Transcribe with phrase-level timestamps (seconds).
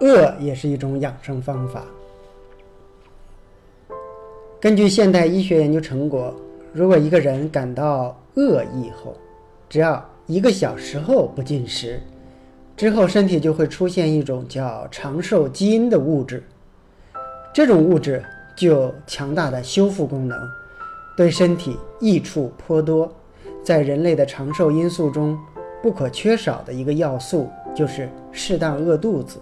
[0.00, 1.84] 饿也是一种养生方法。
[4.58, 6.34] 根据现代医学研究成果，
[6.72, 9.14] 如果一个人感到饿意后，
[9.68, 12.00] 只要一个小时后不进食，
[12.76, 16.42] 之后身体就会出现一种叫长寿基因的物质。
[17.52, 18.24] 这种物质
[18.56, 20.38] 具有强大的修复功能，
[21.16, 23.10] 对身体益处颇多。
[23.62, 25.38] 在人类的长寿因素中，
[25.82, 29.38] 不可缺少的一个要素就是适当饿肚子。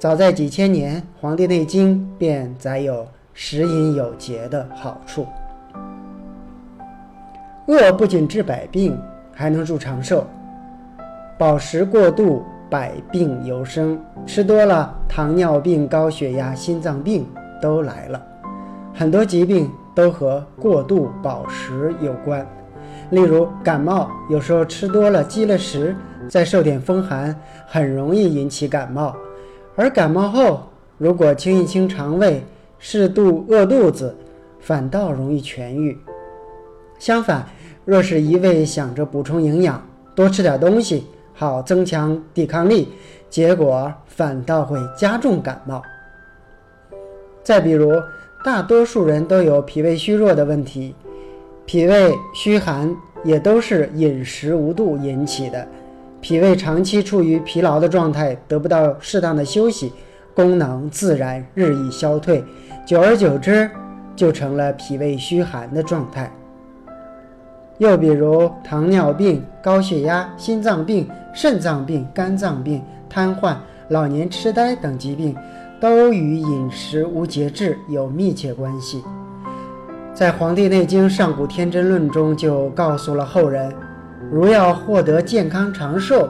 [0.00, 5.26] 早在几千年，《黄帝内经》便载有食饮有节的好处。
[7.66, 8.98] 饿不仅治百病，
[9.30, 10.26] 还能助长寿。
[11.36, 14.02] 饱食过度，百病由生。
[14.24, 17.28] 吃多了，糖尿病、高血压、心脏病
[17.60, 18.22] 都来了。
[18.94, 22.46] 很多疾病都和过度饱食有关。
[23.10, 25.94] 例如感冒，有时候吃多了积了食，
[26.26, 29.14] 再受点风寒，很容易引起感冒。
[29.76, 30.62] 而感冒后，
[30.98, 32.42] 如果清一清肠胃，
[32.78, 34.14] 适度饿肚子，
[34.60, 35.96] 反倒容易痊愈。
[36.98, 37.46] 相反，
[37.84, 39.82] 若是一味想着补充营养，
[40.14, 42.88] 多吃点东西，好增强抵抗力，
[43.30, 45.82] 结果反倒会加重感冒。
[47.42, 47.92] 再比如，
[48.44, 50.94] 大多数人都有脾胃虚弱的问题。
[51.64, 55.66] 脾胃虚寒也都是饮食无度引起的，
[56.20, 59.92] 脾胃长期处于疲劳的状态，得不到适当的休息，
[60.34, 62.44] 功能自然日益消退，
[62.86, 63.70] 久而久之
[64.14, 66.30] 就成了脾胃虚寒的状态。
[67.78, 73.56] 又比如糖尿病、高血压、心脏病、肾脏病、肝脏病、瘫痪、
[73.88, 75.34] 老年痴呆等疾病，
[75.80, 79.02] 都与饮食无节制有密切关系。
[80.12, 83.72] 在《黄帝内经·上古天真论》中就告诉了后人，
[84.30, 86.28] 如要获得健康长寿，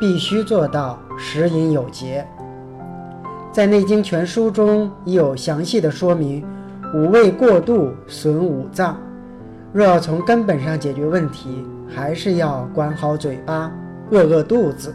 [0.00, 2.26] 必须做到食饮有节。
[3.52, 6.42] 在《内经全书》中已有详细的说明，
[6.94, 8.96] 五味过度损五脏。
[9.70, 11.62] 若要从根本上解决问题，
[11.94, 13.70] 还是要管好嘴巴，
[14.10, 14.94] 饿饿肚子。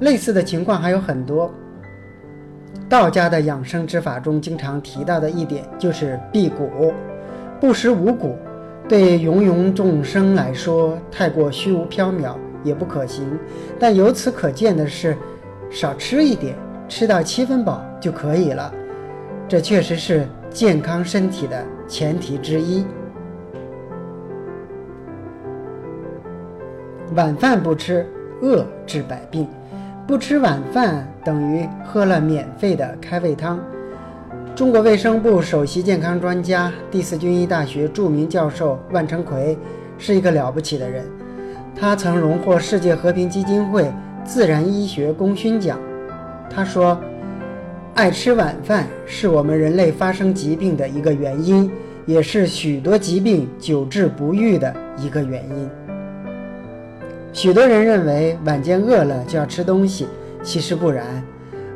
[0.00, 1.52] 类似的情况还有很多。
[2.88, 6.94] 道家的养生之法中经常提到的一点就是辟谷，
[7.60, 8.36] 不食五谷，
[8.92, 13.26] 对芸芸众生来说太过虚无缥缈，也不可行。
[13.78, 15.16] 但由此可见的是，
[15.70, 16.54] 少吃一点，
[16.90, 18.70] 吃到七分饱就可以了。
[19.48, 22.84] 这确实是健康身体的前提之一。
[27.14, 28.06] 晚饭不吃，
[28.42, 29.48] 饿治百病。
[30.06, 33.58] 不吃晚饭等于喝了免费的开胃汤。
[34.54, 39.56] 中国卫生部首席健康专家、第四军医大学著名教授万成奎
[39.96, 41.06] 是一个了不起的人。
[41.74, 43.90] 他曾荣获世界和平基金会
[44.26, 45.80] 自然医学功勋奖。
[46.50, 47.00] 他说
[47.94, 51.70] ：“爱吃晚饭是我们人类发生疾病的一个原因，
[52.04, 55.70] 也是许多疾病久治不愈的一个原因。”
[57.32, 60.06] 许多人认为晚间饿了就要吃东西，
[60.42, 61.24] 其实不然，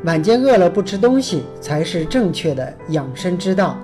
[0.04, 3.76] 晚间饿了不吃东西才是正确的养生之道。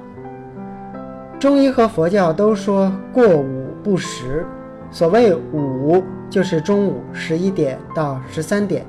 [1.39, 4.47] 中医和佛教都说过午不食，
[4.91, 8.85] 所谓午就是中午十一点到十三点，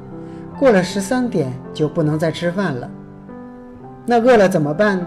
[0.60, 2.90] 过了十三点就不能再吃饭了。
[4.06, 5.04] 那饿了怎么办？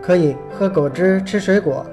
[0.00, 1.84] 可以喝果汁、吃水果。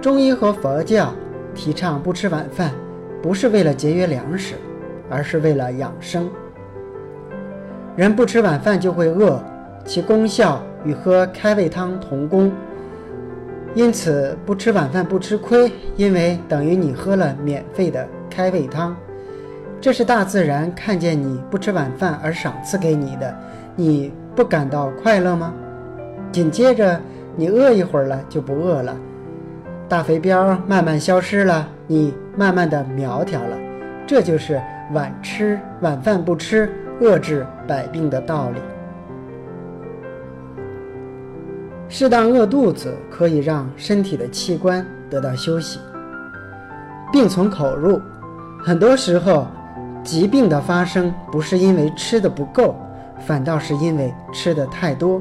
[0.00, 1.12] 中医和佛教
[1.54, 2.72] 提倡不吃晚饭。
[3.20, 4.54] 不是为了节约粮食，
[5.10, 6.30] 而是为了养生。
[7.98, 9.42] 人不吃晚饭就会饿，
[9.84, 12.52] 其功效与喝开胃汤同功。
[13.74, 18.96] 因此，不吃晚饭不吃亏，因为等于你喝了免费的开胃汤。
[19.80, 23.36] 这是大自然看见你不吃晚饭而赏赐给你的，
[23.74, 25.52] 你不感到快乐吗？
[26.30, 27.00] 紧接着，
[27.34, 28.96] 你饿一会儿了就不饿了，
[29.88, 31.68] 大肥膘慢慢消失了。
[31.88, 33.56] 你慢慢的苗条了，
[34.06, 36.70] 这就是晚吃晚饭不吃，
[37.00, 38.60] 遏制百病的道理。
[41.88, 45.80] 适当饿肚子可以让身体的器官得到休息。
[47.12, 48.00] 病从口入，
[48.62, 49.46] 很多时候
[50.02, 52.76] 疾病的发生不是因为吃的不够，
[53.20, 55.20] 反倒是因为吃的太多。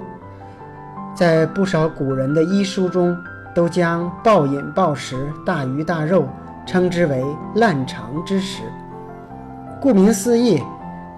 [1.16, 3.18] 在不少古人的医书中，
[3.56, 5.16] 都将暴饮暴食、
[5.46, 6.28] 大鱼大肉。
[6.68, 7.24] 称之为
[7.56, 8.62] 烂肠之食。
[9.80, 10.62] 顾名思义，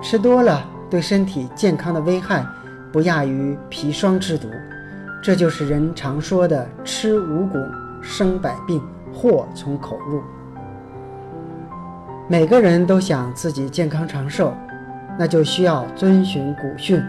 [0.01, 2.45] 吃多了对身体健康的危害
[2.91, 4.47] 不亚于砒霜之毒。
[5.21, 7.57] 这就是人常说的“吃五谷
[8.01, 8.81] 生百病，
[9.13, 10.21] 祸从口入”。
[12.29, 14.53] 每个人都想自己健康长寿，
[15.17, 17.03] 那就需要遵循古训，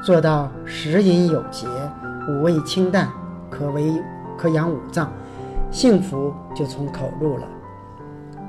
[0.00, 1.66] 做到食饮有节，
[2.28, 3.08] 五味清淡，
[3.50, 3.92] 可为
[4.38, 5.10] 可养五脏，
[5.72, 7.48] 幸福就从口入了。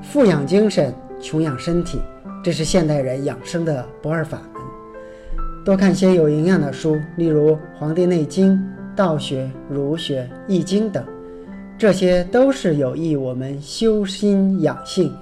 [0.00, 2.00] 富养精神，穷养身体，
[2.48, 4.62] 这是现代人养生的不二法门。
[5.66, 8.52] 多看些有营养的书，例如《黄帝内经》
[8.96, 11.04] 《道学》《儒学》《易经》等，
[11.76, 15.14] 这些都是有益我们修心养性，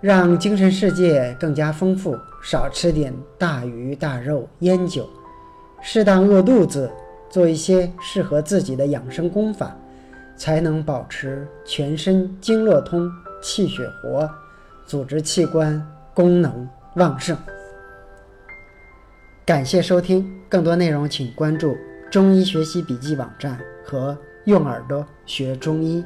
[0.00, 2.16] 让精神世界更加丰富。
[2.42, 5.06] 少吃点大鱼大肉、烟酒，
[5.82, 6.90] 适当饿肚子，
[7.28, 9.76] 做一些适合自己的养生功法，
[10.38, 13.12] 才能保持全身经络通、
[13.42, 14.26] 气血活，
[14.86, 15.84] 组织器官
[16.14, 17.36] 功能旺盛。
[19.44, 21.76] 感谢收听，更多内容请关注
[22.10, 26.04] 中医学习笔记网站和用耳朵学中医。